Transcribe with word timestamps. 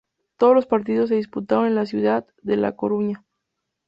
Todos 0.39 0.55
los 0.55 0.65
partidos 0.65 1.09
se 1.09 1.15
disputaron 1.15 1.67
en 1.67 1.75
la 1.75 1.85
ciudad 1.85 2.25
de 2.41 2.57
La 2.57 2.75
Coruña. 2.75 3.23